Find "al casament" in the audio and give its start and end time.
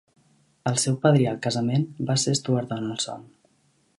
1.33-1.85